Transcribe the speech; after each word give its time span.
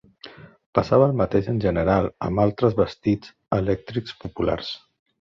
Passava 0.79 1.05
el 1.09 1.13
mateix 1.19 1.51
en 1.53 1.61
general 1.67 2.09
amb 2.31 2.43
altres 2.47 2.81
vestits 2.83 3.37
elèctrics 3.63 4.21
populars. 4.27 4.77